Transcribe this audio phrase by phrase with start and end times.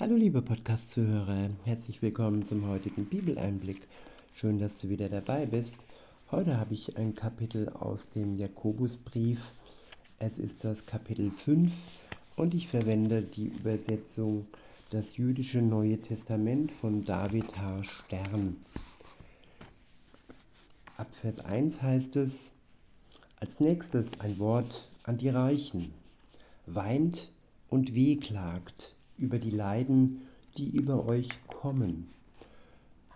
[0.00, 3.80] Hallo liebe Podcast-Zuhörer, herzlich willkommen zum heutigen Bibeleinblick.
[4.32, 5.74] Schön, dass du wieder dabei bist.
[6.30, 9.50] Heute habe ich ein Kapitel aus dem Jakobusbrief.
[10.20, 11.72] Es ist das Kapitel 5
[12.36, 14.46] und ich verwende die Übersetzung
[14.90, 17.82] Das jüdische Neue Testament von David H.
[17.82, 18.54] Stern.
[20.96, 22.52] Ab Vers 1 heißt es,
[23.40, 25.92] als nächstes ein Wort an die Reichen.
[26.66, 27.32] Weint
[27.68, 30.22] und wehklagt über die Leiden,
[30.56, 32.08] die über euch kommen.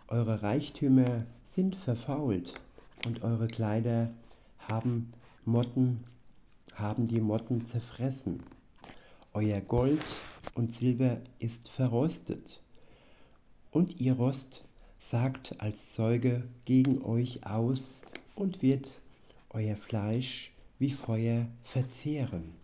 [0.09, 2.55] Eure Reichtümer sind verfault
[3.07, 4.11] und eure Kleider
[4.59, 5.13] haben
[5.45, 6.05] Motten,
[6.75, 8.43] haben die Motten zerfressen.
[9.33, 10.03] Euer Gold
[10.55, 12.61] und Silber ist verrostet
[13.71, 14.65] und ihr Rost
[14.99, 18.03] sagt als Zeuge gegen euch aus
[18.37, 19.01] und wird
[19.51, 22.62] euer Fleisch wie Feuer verzehren.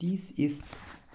[0.00, 0.62] Dies ist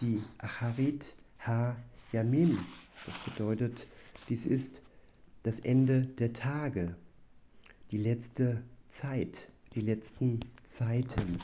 [0.01, 1.15] die Acharit
[1.47, 2.59] Ha-Yamim.
[3.05, 3.87] Das bedeutet,
[4.27, 4.81] dies ist
[5.43, 6.97] das Ende der Tage,
[7.91, 11.39] die letzte Zeit, die letzten Zeiten.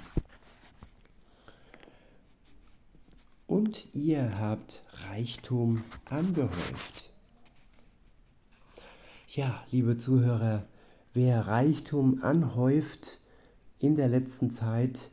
[3.48, 7.14] Und ihr habt Reichtum angehäuft.
[9.30, 10.68] Ja, liebe Zuhörer,
[11.14, 13.22] wer Reichtum anhäuft
[13.80, 15.10] in der letzten Zeit,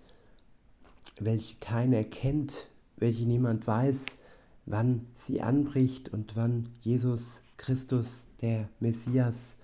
[1.19, 4.19] welche keiner kennt, welche niemand weiß,
[4.67, 9.56] wann sie anbricht und wann Jesus Christus, der Messias,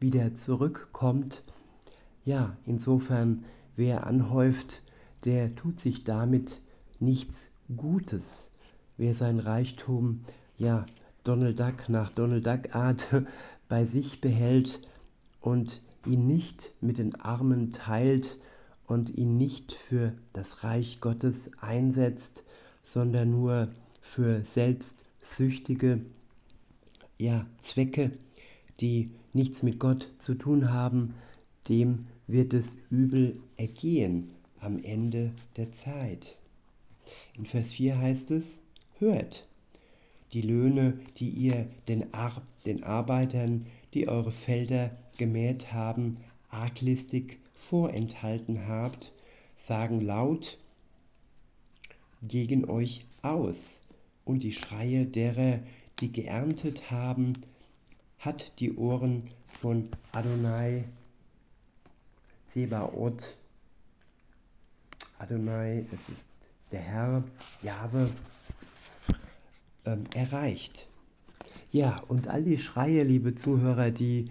[0.00, 1.42] wieder zurückkommt.
[2.24, 3.44] Ja, insofern,
[3.76, 4.82] wer anhäuft,
[5.24, 6.60] der tut sich damit
[7.00, 8.50] nichts Gutes.
[8.96, 10.20] Wer sein Reichtum,
[10.56, 10.86] ja,
[11.24, 13.08] Donald Duck nach Donald Duck Art
[13.68, 14.80] bei sich behält
[15.40, 18.38] und ihn nicht mit den Armen teilt,
[18.86, 22.44] und ihn nicht für das Reich Gottes einsetzt,
[22.82, 23.68] sondern nur
[24.00, 26.00] für selbstsüchtige
[27.18, 28.12] ja, Zwecke,
[28.80, 31.14] die nichts mit Gott zu tun haben,
[31.68, 34.28] dem wird es übel ergehen
[34.60, 36.36] am Ende der Zeit.
[37.36, 38.60] In Vers 4 heißt es,
[38.98, 39.46] hört,
[40.32, 46.18] die Löhne, die ihr den, Ar den Arbeitern, die eure Felder gemäht haben,
[46.48, 49.12] arglistig vorenthalten habt,
[49.56, 50.58] sagen laut
[52.22, 53.80] gegen euch aus,
[54.24, 55.60] und die Schreie derer,
[56.00, 57.34] die geerntet haben,
[58.18, 60.84] hat die Ohren von Adonai
[62.46, 63.36] Zebaoth.
[65.18, 66.28] Adonai, es ist
[66.72, 67.24] der Herr,
[67.62, 68.10] Jahwe,
[69.84, 70.86] ähm, erreicht.
[71.70, 74.30] Ja, und all die Schreie, liebe Zuhörer, die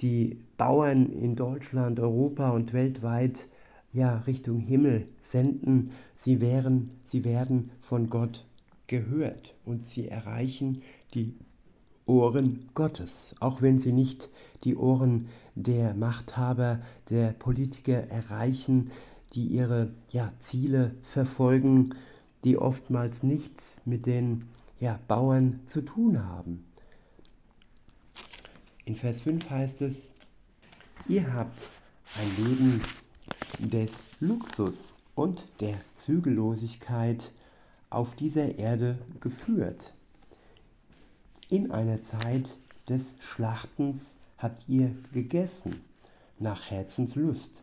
[0.00, 3.46] die Bauern in Deutschland, Europa und weltweit
[3.92, 8.46] ja Richtung Himmel senden, sie wären, sie werden von Gott
[8.86, 10.82] gehört und sie erreichen
[11.14, 11.34] die
[12.06, 14.30] Ohren Gottes, auch wenn sie nicht
[14.64, 18.90] die Ohren der Machthaber, der Politiker erreichen,
[19.34, 21.90] die ihre ja, Ziele verfolgen,
[22.44, 24.44] die oftmals nichts mit den
[24.80, 26.64] ja, Bauern zu tun haben.
[28.88, 30.12] In Vers 5 heißt es,
[31.10, 31.68] ihr habt
[32.16, 32.80] ein Leben
[33.58, 37.30] des Luxus und der Zügellosigkeit
[37.90, 39.92] auf dieser Erde geführt.
[41.50, 42.56] In einer Zeit
[42.88, 45.82] des Schlachtens habt ihr gegessen
[46.38, 47.60] nach Herzenslust.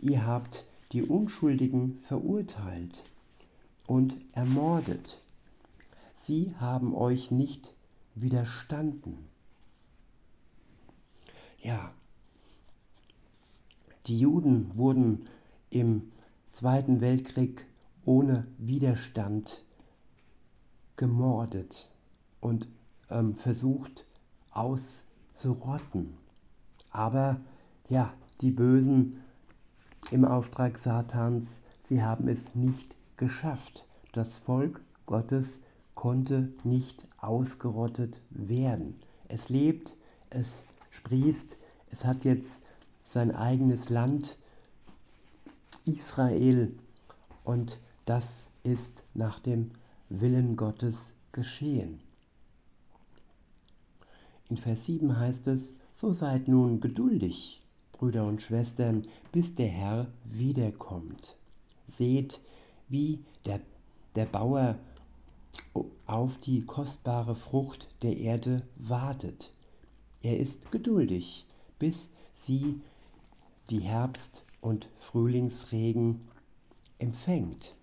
[0.00, 3.04] Ihr habt die Unschuldigen verurteilt
[3.86, 5.20] und ermordet.
[6.14, 7.74] Sie haben euch nicht
[8.16, 9.28] widerstanden
[11.58, 11.92] ja,
[14.06, 15.28] die Juden wurden
[15.70, 16.10] im
[16.52, 17.66] Zweiten Weltkrieg
[18.04, 19.64] ohne Widerstand
[20.96, 21.92] gemordet
[22.40, 22.68] und
[23.10, 24.06] ähm, versucht
[24.50, 26.16] auszurotten.
[26.90, 27.40] Aber
[27.88, 29.20] ja, die Bösen
[30.10, 33.84] im Auftrag Satans, sie haben es nicht geschafft.
[34.12, 35.60] Das Volk Gottes
[35.94, 39.00] konnte nicht ausgerottet werden.
[39.28, 39.96] Es lebt,
[40.30, 41.58] es sprießt.
[41.90, 42.62] Es hat jetzt
[43.02, 44.38] sein eigenes Land,
[45.84, 46.74] Israel,
[47.44, 49.70] und das ist nach dem
[50.08, 52.00] Willen Gottes geschehen.
[54.48, 57.62] In Vers 7 heißt es, so seid nun geduldig,
[57.92, 61.36] Brüder und Schwestern, bis der Herr wiederkommt.
[61.86, 62.40] Seht,
[62.88, 63.60] wie der,
[64.14, 64.78] der Bauer
[66.06, 69.52] auf die kostbare Frucht der Erde wartet.
[70.22, 71.46] Er ist geduldig,
[71.78, 72.80] bis sie
[73.70, 76.28] die Herbst- und Frühlingsregen
[76.98, 77.76] empfängt.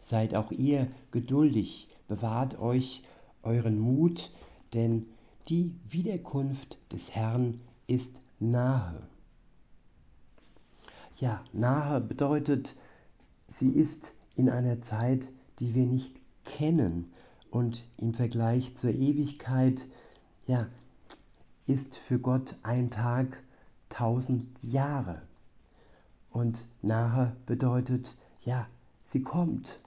[0.00, 3.02] Seid auch ihr geduldig, bewahrt euch
[3.42, 4.30] euren Mut,
[4.74, 5.06] denn
[5.48, 9.08] die Wiederkunft des Herrn ist nahe.
[11.18, 12.76] Ja, nahe bedeutet,
[13.46, 16.14] sie ist in einer Zeit, die wir nicht
[16.44, 17.10] kennen
[17.50, 19.88] und im Vergleich zur Ewigkeit,
[20.46, 20.68] ja,
[21.68, 23.42] ist für Gott ein Tag
[23.88, 25.22] tausend Jahre.
[26.30, 28.66] Und nahe bedeutet, ja,
[29.04, 29.80] sie kommt.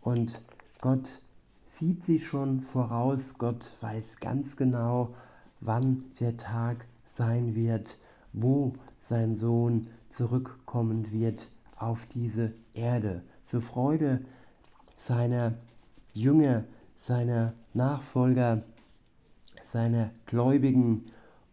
[0.00, 0.42] Und
[0.80, 1.20] Gott
[1.66, 5.12] sieht sie schon voraus, Gott weiß ganz genau,
[5.60, 7.98] wann der Tag sein wird,
[8.32, 14.24] wo sein Sohn zurückkommen wird auf diese Erde, zur Freude
[14.96, 15.54] seiner
[16.14, 18.62] Jünger, seiner Nachfolger,
[19.62, 21.04] seiner Gläubigen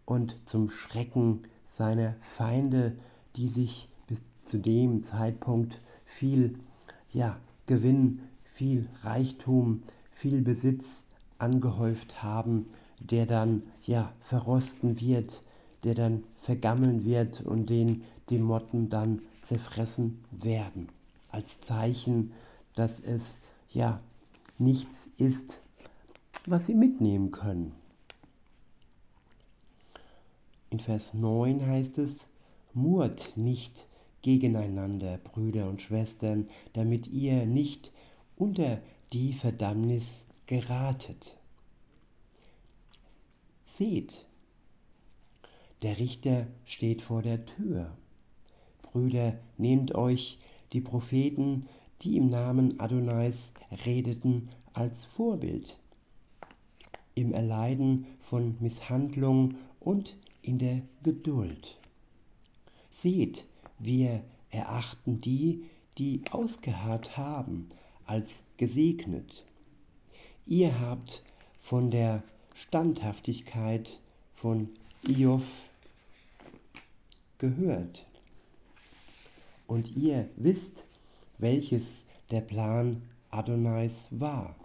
[0.05, 2.95] und zum Schrecken seiner Feinde,
[3.35, 6.59] die sich bis zu dem Zeitpunkt viel
[7.11, 11.05] ja, Gewinn, viel Reichtum, viel Besitz
[11.37, 12.67] angehäuft haben,
[12.99, 15.43] der dann ja verrosten wird,
[15.83, 20.89] der dann vergammeln wird und den die Motten dann zerfressen werden.
[21.29, 22.31] Als Zeichen,
[22.75, 23.99] dass es ja
[24.57, 25.61] nichts ist,
[26.45, 27.73] was sie mitnehmen können.
[30.73, 32.27] In Vers 9 heißt es,
[32.73, 33.87] Murt nicht
[34.23, 37.93] gegeneinander, Brüder und Schwestern, damit ihr nicht
[38.35, 38.81] unter
[39.11, 41.37] die Verdammnis geratet.
[43.63, 44.25] Seht,
[45.83, 47.95] der Richter steht vor der Tür.
[48.81, 50.39] Brüder, nehmt euch
[50.71, 51.67] die Propheten,
[52.01, 53.53] die im Namen Adonais
[53.85, 55.77] redeten, als Vorbild
[57.13, 61.79] im Erleiden von Misshandlung und in der Geduld.
[62.89, 63.47] Seht,
[63.79, 65.65] wir erachten die,
[65.97, 67.69] die ausgeharrt haben,
[68.05, 69.45] als gesegnet.
[70.45, 71.23] Ihr habt
[71.59, 72.23] von der
[72.53, 73.99] Standhaftigkeit
[74.33, 74.69] von
[75.07, 75.43] Iov
[77.37, 78.05] gehört.
[79.65, 80.85] Und ihr wisst,
[81.37, 83.01] welches der Plan
[83.31, 84.55] Adonais war,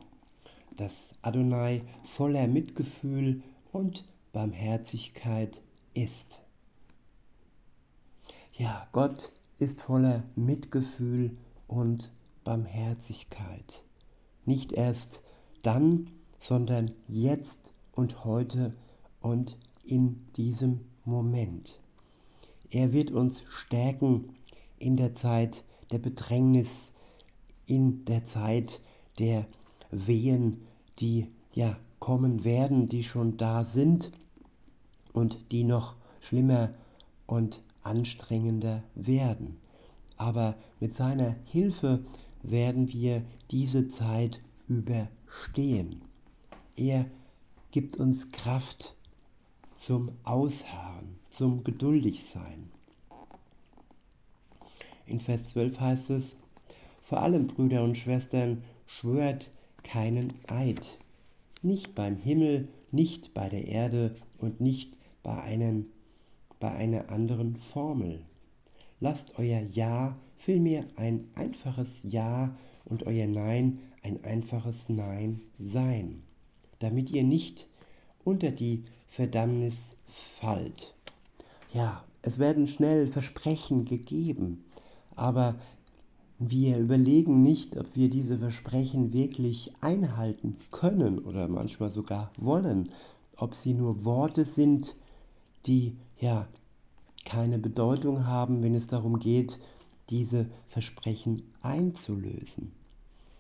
[0.76, 3.42] dass Adonai voller Mitgefühl
[3.72, 5.62] und Barmherzigkeit
[5.94, 6.42] ist.
[8.52, 11.36] Ja, Gott ist voller Mitgefühl
[11.66, 12.10] und
[12.44, 13.84] Barmherzigkeit.
[14.44, 15.22] Nicht erst
[15.62, 18.74] dann, sondern jetzt und heute
[19.20, 21.80] und in diesem Moment.
[22.70, 24.36] Er wird uns stärken
[24.78, 26.94] in der Zeit der Bedrängnis,
[27.66, 28.80] in der Zeit
[29.18, 29.46] der
[29.90, 30.66] Wehen,
[30.98, 34.12] die ja kommen werden, die schon da sind
[35.18, 36.70] und die noch schlimmer
[37.26, 39.58] und anstrengender werden.
[40.16, 42.04] Aber mit seiner Hilfe
[42.42, 46.02] werden wir diese Zeit überstehen.
[46.76, 47.06] Er
[47.70, 48.94] gibt uns Kraft
[49.76, 52.70] zum Ausharren, zum Geduldigsein.
[55.06, 56.36] In Vers 12 heißt es,
[57.00, 59.50] vor allem Brüder und Schwestern, schwört
[59.82, 60.98] keinen Eid,
[61.62, 65.86] nicht beim Himmel, nicht bei der Erde und nicht bei, einem,
[66.60, 68.24] bei einer anderen Formel.
[69.00, 76.22] Lasst euer Ja vielmehr ein einfaches Ja und euer Nein ein einfaches Nein sein,
[76.78, 77.68] damit ihr nicht
[78.24, 80.94] unter die Verdammnis fallt.
[81.72, 84.64] Ja, es werden schnell Versprechen gegeben,
[85.14, 85.56] aber
[86.38, 92.92] wir überlegen nicht, ob wir diese Versprechen wirklich einhalten können oder manchmal sogar wollen,
[93.36, 94.96] ob sie nur Worte sind,
[95.66, 96.48] die ja
[97.24, 99.58] keine Bedeutung haben, wenn es darum geht,
[100.10, 102.72] diese Versprechen einzulösen.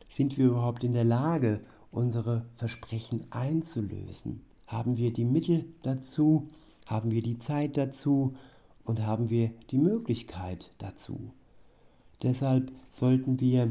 [0.08, 1.60] Sind wir überhaupt in der Lage,
[1.90, 4.42] unsere Versprechen einzulösen?
[4.66, 6.44] Haben wir die Mittel dazu?
[6.86, 8.34] Haben wir die Zeit dazu?
[8.84, 11.30] Und haben wir die Möglichkeit dazu?
[12.22, 13.70] Deshalb sollten wir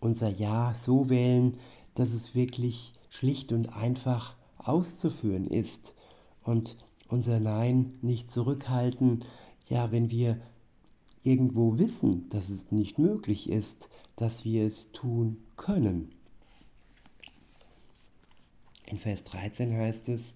[0.00, 1.56] unser Ja so wählen,
[1.94, 5.94] dass es wirklich schlicht und einfach auszuführen ist
[6.42, 6.76] und
[7.08, 9.24] unser Nein nicht zurückhalten,
[9.66, 10.40] ja, wenn wir
[11.22, 16.10] irgendwo wissen, dass es nicht möglich ist, dass wir es tun können.
[18.86, 20.34] In Vers 13 heißt es,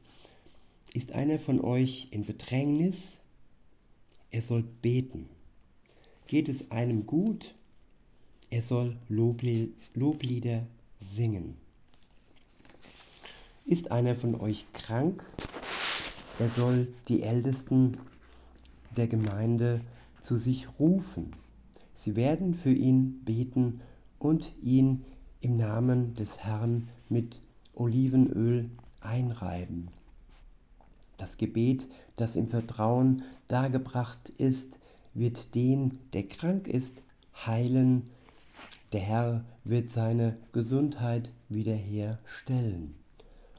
[0.93, 3.21] ist einer von euch in Bedrängnis,
[4.31, 5.29] er soll beten.
[6.27, 7.55] Geht es einem gut?
[8.51, 10.67] Er soll Loblieder
[11.01, 11.57] singen.
[13.65, 15.25] Ist einer von euch krank?
[16.39, 17.99] Er soll die Ältesten
[18.97, 19.81] der Gemeinde
[20.23, 21.33] zu sich rufen.
[21.95, 23.81] Sie werden für ihn beten
[24.19, 25.05] und ihn
[25.41, 27.41] im Namen des Herrn mit
[27.75, 28.71] Olivenöl
[29.01, 29.89] einreiben.
[31.17, 34.81] Das Gebet, das im Vertrauen dargebracht ist,
[35.15, 37.03] wird den, der krank ist,
[37.47, 38.11] heilen.
[38.93, 42.95] Der Herr wird seine Gesundheit wiederherstellen.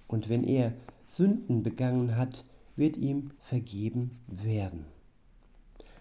[0.07, 0.73] Und wenn er
[1.07, 2.43] Sünden begangen hat,
[2.75, 4.85] wird ihm vergeben werden.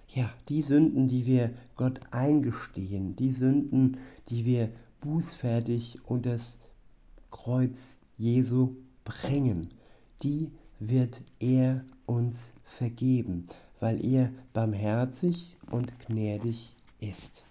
[0.09, 3.97] Ja, die Sünden, die wir Gott eingestehen, die Sünden,
[4.29, 6.59] die wir bußfertig unter das
[7.31, 9.69] Kreuz Jesu bringen,
[10.23, 13.47] die wird er uns vergeben,
[13.81, 17.43] weil er barmherzig und gnädig ist.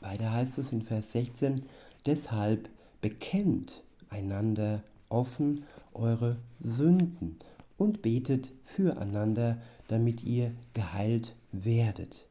[0.00, 1.62] Weiter heißt es in Vers 16,
[2.06, 2.68] deshalb
[3.00, 5.64] bekennt einander offen
[5.98, 7.36] eure Sünden
[7.76, 12.28] und betet füreinander, damit ihr geheilt werdet.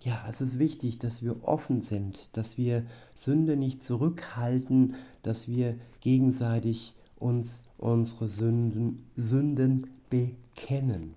[0.00, 5.76] Ja, es ist wichtig, dass wir offen sind, dass wir Sünde nicht zurückhalten, dass wir
[6.00, 11.14] gegenseitig uns unsere Sünden, Sünden bekennen.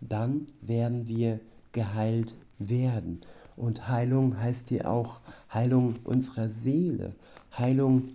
[0.00, 1.40] Dann werden wir
[1.72, 3.20] geheilt werden.
[3.56, 5.20] Und Heilung heißt hier auch
[5.52, 7.14] Heilung unserer Seele,
[7.56, 8.08] Heilung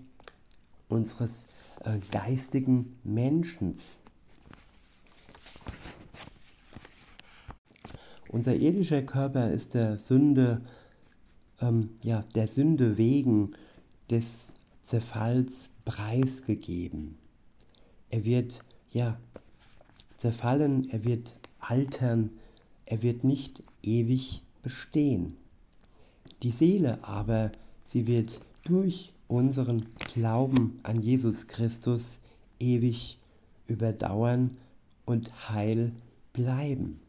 [0.92, 1.48] unseres
[1.84, 3.98] äh, geistigen Menschens.
[8.30, 10.62] Unser irdischer Körper ist der Sünde,
[11.60, 13.54] ähm, ja, der Sünde wegen
[14.10, 17.18] des Zerfalls preisgegeben.
[18.10, 19.20] Er wird ja
[20.18, 22.32] zerfallen, er wird altern,
[22.86, 25.38] er wird nicht ewig bestehen.
[26.44, 27.52] Die Seele aber,
[27.86, 32.20] sie wird durch unseren Glauben an Jesus Christus
[32.60, 33.18] ewig
[33.66, 34.58] überdauern
[35.06, 35.94] und heil
[36.34, 37.00] bleiben.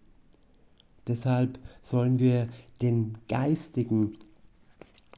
[1.08, 2.48] Deshalb sollen wir
[2.80, 4.18] den geistigen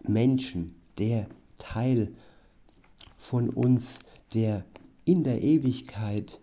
[0.02, 1.26] Menschen, der
[1.58, 2.11] Teil
[3.18, 4.00] von uns,
[4.32, 4.64] der
[5.04, 6.40] in der Ewigkeit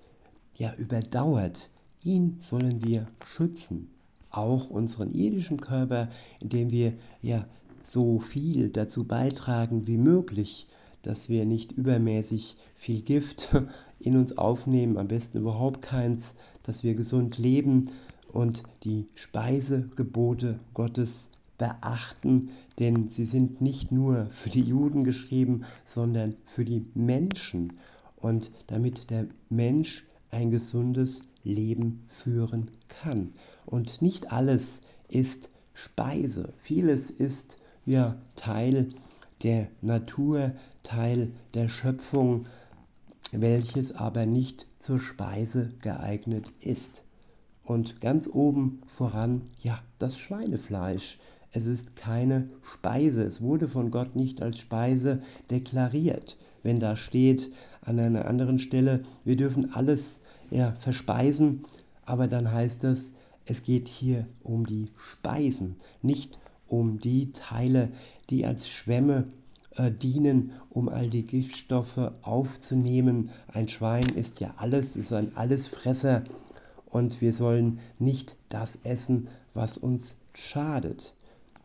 [0.58, 1.72] ja überdauert,
[2.04, 3.90] ihn sollen wir schützen.
[4.30, 7.48] Auch unseren irdischen Körper, indem wir ja
[7.92, 10.68] so viel dazu beitragen wie möglich,
[11.02, 13.50] dass wir nicht übermäßig viel Gift
[14.00, 17.92] in uns aufnehmen, am besten überhaupt keins, dass wir gesund leben
[18.32, 26.36] und die Speisegebote Gottes beachten, denn sie sind nicht nur für die Juden geschrieben, sondern
[26.46, 27.74] für die Menschen
[28.16, 33.34] und damit der Mensch ein gesundes Leben führen kann.
[33.66, 34.80] Und nicht alles
[35.10, 38.90] ist Speise, vieles ist ja Teil
[39.44, 42.46] der Natur, Teil der Schöpfung,
[43.32, 47.04] welches aber nicht zur Speise geeignet ist.
[47.64, 51.20] Und ganz oben voran, ja, das Schweinefleisch.
[51.52, 53.24] Es ist keine Speise.
[53.24, 56.38] Es wurde von Gott nicht als Speise deklariert.
[56.64, 61.64] Wenn da steht an einer anderen Stelle, wir dürfen alles ja, verspeisen,
[62.06, 63.14] aber dann heißt es,
[63.46, 66.40] es geht hier um die Speisen, nicht
[66.72, 67.92] um die Teile,
[68.30, 69.28] die als Schwämme
[69.76, 73.30] äh, dienen, um all die Giftstoffe aufzunehmen.
[73.48, 76.24] Ein Schwein ist ja alles, ist ein Allesfresser
[76.90, 81.14] und wir sollen nicht das essen, was uns schadet.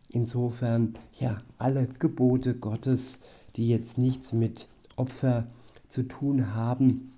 [0.08, 3.20] Insofern, ja, alle Gebote Gottes,
[3.56, 5.46] die jetzt nichts mit Opfer
[5.88, 7.12] zu tun haben,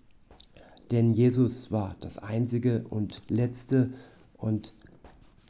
[0.91, 3.91] denn Jesus war das einzige und letzte
[4.37, 4.73] und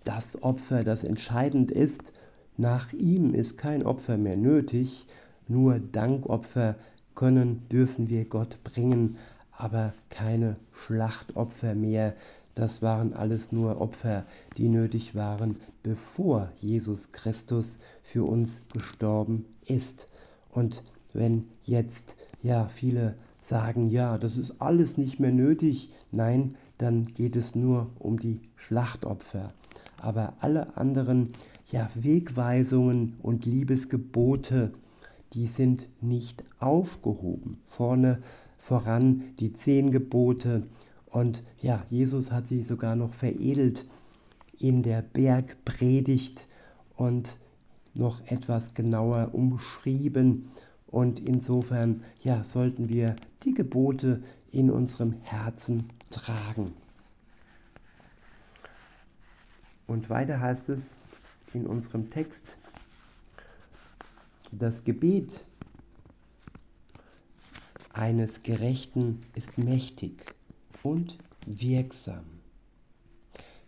[0.05, 2.13] das Opfer, das entscheidend ist,
[2.59, 5.07] nach ihm ist kein Opfer mehr nötig,
[5.47, 6.75] nur Dankopfer
[7.15, 9.17] können, dürfen wir Gott bringen,
[9.53, 12.17] aber keine Schlachtopfer mehr.
[12.57, 20.09] Das waren alles nur Opfer, die nötig waren, bevor Jesus Christus für uns gestorben ist.
[20.51, 27.07] Und wenn jetzt ja viele sagen, ja, das ist alles nicht mehr nötig, nein, dann
[27.07, 29.53] geht es nur um die Schlachtopfer.
[30.01, 31.33] Aber alle anderen
[31.71, 34.73] ja, Wegweisungen und Liebesgebote,
[35.33, 37.59] die sind nicht aufgehoben.
[37.67, 38.23] Vorne
[38.57, 40.67] voran die zehn Gebote
[41.11, 43.87] und ja, Jesus hat sie sogar noch veredelt
[44.59, 46.47] in der Bergpredigt
[46.97, 47.39] und
[47.95, 50.51] noch etwas genauer umschrieben.
[50.87, 56.73] Und insofern, ja, sollten wir die Gebote in unserem Herzen tragen.
[59.87, 60.97] Und weiter heißt es
[61.55, 62.57] in unserem Text,
[64.53, 65.45] das Gebet
[67.93, 70.35] eines Gerechten ist mächtig
[70.83, 72.25] und wirksam.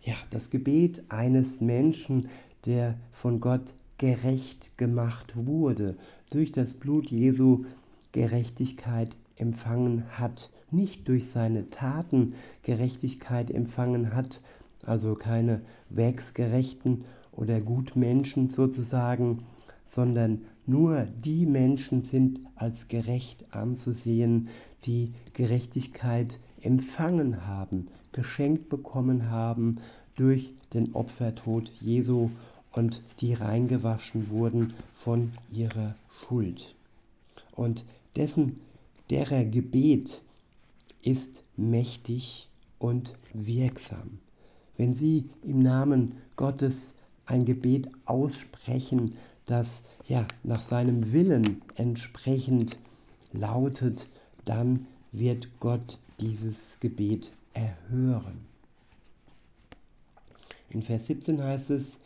[0.03, 2.29] Ja, das Gebet eines Menschen,
[2.65, 5.95] der von Gott gerecht gemacht wurde,
[6.31, 7.65] durch das Blut Jesu
[8.11, 12.33] Gerechtigkeit empfangen hat, nicht durch seine Taten
[12.63, 14.41] Gerechtigkeit empfangen hat,
[14.85, 19.43] also keine Werksgerechten oder Gutmenschen sozusagen,
[19.89, 24.49] sondern nur die Menschen sind als gerecht anzusehen,
[24.85, 29.77] die Gerechtigkeit empfangen haben, geschenkt bekommen haben
[30.15, 32.29] durch den Opfertod Jesu
[32.71, 36.75] und die reingewaschen wurden von ihrer Schuld.
[37.55, 37.85] Und
[38.15, 38.61] dessen,
[39.09, 40.23] derer Gebet
[41.03, 44.19] ist mächtig und wirksam.
[44.77, 46.95] Wenn Sie im Namen Gottes
[47.25, 52.77] ein Gebet aussprechen, das ja nach seinem Willen entsprechend
[53.31, 54.09] lautet,
[54.45, 58.45] dann wird Gott dieses Gebet erhören.
[60.69, 61.99] In Vers 17 heißt es,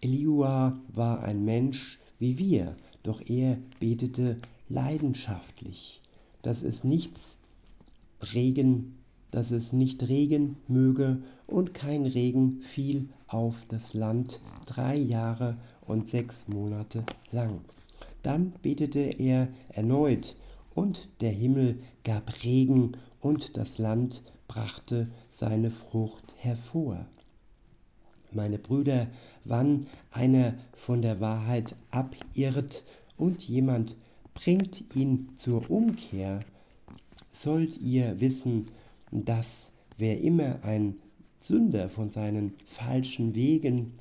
[0.00, 4.38] Eliua war ein Mensch wie wir, doch er betete
[4.68, 6.00] leidenschaftlich,
[6.42, 7.38] dass es nichts
[8.34, 8.98] Regen,
[9.30, 15.56] dass es nicht Regen möge und kein Regen fiel auf das Land drei Jahre
[15.86, 17.60] und sechs Monate lang.
[18.22, 20.36] Dann betete er erneut,
[20.74, 27.06] und der Himmel gab Regen, und das Land brachte seine Frucht hervor.
[28.32, 29.08] Meine Brüder,
[29.44, 32.84] wann einer von der Wahrheit abirrt
[33.16, 33.96] und jemand
[34.34, 36.40] bringt ihn zur Umkehr,
[37.32, 38.66] sollt ihr wissen,
[39.10, 40.96] dass wer immer ein
[41.40, 43.98] Sünder von seinen falschen Wegen,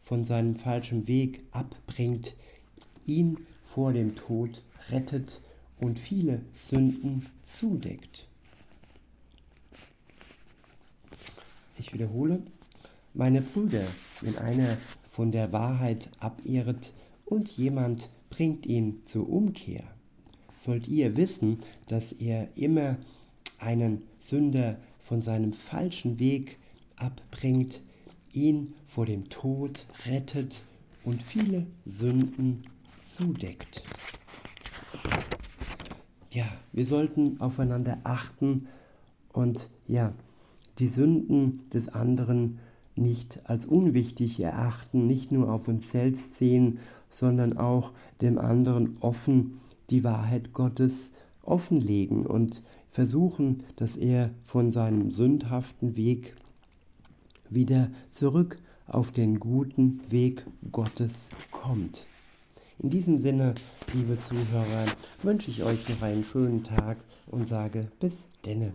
[0.00, 2.34] von seinem falschen Weg abbringt,
[3.04, 5.42] ihn vor dem Tod rettet
[5.78, 8.26] und viele Sünden zudeckt.
[11.78, 12.42] Ich wiederhole,
[13.14, 13.84] meine Brüder,
[14.20, 14.76] wenn einer
[15.10, 16.92] von der Wahrheit abirrt
[17.24, 19.84] und jemand bringt ihn zur Umkehr,
[20.56, 22.96] sollt ihr wissen, dass er immer
[23.58, 26.58] einen Sünder von seinem falschen Weg
[26.96, 27.82] abbringt,
[28.32, 30.60] ihn vor dem Tod rettet
[31.04, 32.64] und viele Sünden
[33.02, 33.82] zudeckt.
[36.30, 38.68] Ja, wir sollten aufeinander achten
[39.32, 40.12] und ja,
[40.78, 42.58] die Sünden des anderen
[42.94, 46.78] nicht als unwichtig erachten, nicht nur auf uns selbst sehen,
[47.10, 55.10] sondern auch dem anderen offen die Wahrheit Gottes offenlegen und versuchen, dass er von seinem
[55.10, 56.36] sündhaften Weg
[57.50, 62.04] wieder zurück auf den guten Weg Gottes kommt.
[62.80, 63.54] In diesem Sinne,
[63.92, 64.86] liebe Zuhörer,
[65.22, 68.72] wünsche ich euch noch einen schönen Tag und sage bis denne.